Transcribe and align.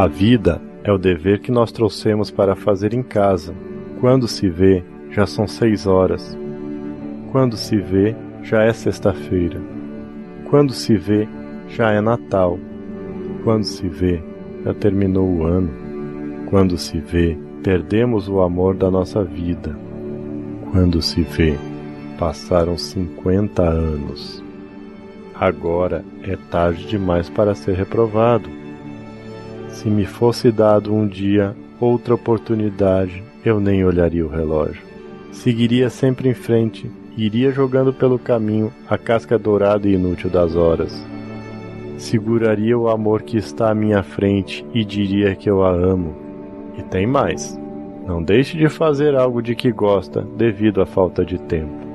A 0.00 0.06
vida 0.06 0.62
é 0.82 0.90
o 0.90 0.96
dever 0.96 1.40
que 1.40 1.52
nós 1.52 1.70
trouxemos 1.70 2.30
para 2.30 2.56
fazer 2.56 2.94
em 2.94 3.02
casa. 3.02 3.54
Quando 4.00 4.26
se 4.26 4.48
vê, 4.48 4.82
já 5.10 5.26
são 5.26 5.46
seis 5.46 5.86
horas. 5.86 6.34
Quando 7.30 7.54
se 7.54 7.76
vê, 7.76 8.16
já 8.42 8.62
é 8.62 8.72
sexta-feira. 8.72 9.60
Quando 10.48 10.72
se 10.72 10.96
vê, 10.96 11.28
já 11.68 11.90
é 11.90 12.00
Natal. 12.00 12.58
Quando 13.44 13.64
se 13.64 13.86
vê, 13.88 14.22
já 14.64 14.72
terminou 14.72 15.28
o 15.28 15.44
ano. 15.44 15.70
Quando 16.48 16.78
se 16.78 16.98
vê, 16.98 17.36
perdemos 17.62 18.26
o 18.26 18.40
amor 18.40 18.74
da 18.74 18.90
nossa 18.90 19.22
vida. 19.22 19.76
Quando 20.72 21.02
se 21.02 21.20
vê, 21.20 21.58
passaram 22.18 22.78
50 22.78 23.62
anos. 23.62 24.42
Agora 25.34 26.02
é 26.22 26.38
tarde 26.50 26.86
demais 26.86 27.28
para 27.28 27.54
ser 27.54 27.74
reprovado. 27.74 28.59
Se 29.72 29.88
me 29.88 30.04
fosse 30.04 30.50
dado 30.52 30.92
um 30.92 31.06
dia 31.06 31.56
outra 31.80 32.14
oportunidade, 32.14 33.22
eu 33.44 33.58
nem 33.58 33.84
olharia 33.84 34.26
o 34.26 34.28
relógio. 34.28 34.82
Seguiria 35.32 35.88
sempre 35.88 36.28
em 36.28 36.34
frente, 36.34 36.90
iria 37.16 37.50
jogando 37.50 37.92
pelo 37.92 38.18
caminho 38.18 38.72
a 38.88 38.98
casca 38.98 39.38
dourada 39.38 39.88
e 39.88 39.94
inútil 39.94 40.28
das 40.28 40.54
horas. 40.54 41.06
Seguraria 41.96 42.76
o 42.76 42.88
amor 42.88 43.22
que 43.22 43.36
está 43.36 43.70
à 43.70 43.74
minha 43.74 44.02
frente 44.02 44.66
e 44.74 44.84
diria 44.84 45.34
que 45.34 45.48
eu 45.48 45.64
a 45.64 45.70
amo. 45.70 46.14
E 46.76 46.82
tem 46.82 47.06
mais. 47.06 47.58
Não 48.06 48.22
deixe 48.22 48.58
de 48.58 48.68
fazer 48.68 49.14
algo 49.14 49.40
de 49.40 49.54
que 49.54 49.70
gosta 49.70 50.22
devido 50.36 50.82
à 50.82 50.86
falta 50.86 51.24
de 51.24 51.38
tempo. 51.38 51.86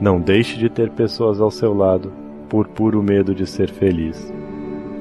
Não 0.00 0.20
deixe 0.20 0.58
de 0.58 0.68
ter 0.68 0.90
pessoas 0.90 1.40
ao 1.40 1.50
seu 1.50 1.74
lado 1.74 2.12
por 2.48 2.66
puro 2.68 3.02
medo 3.02 3.34
de 3.34 3.46
ser 3.46 3.70
feliz. 3.70 4.32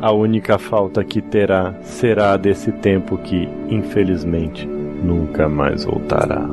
A 0.02 0.11
única 0.11 0.57
falta 0.57 1.03
que 1.03 1.21
terá 1.21 1.75
será 1.83 2.35
desse 2.35 2.71
tempo 2.71 3.19
que, 3.19 3.47
infelizmente, 3.69 4.66
nunca 4.66 5.47
mais 5.47 5.85
voltará. 5.85 6.49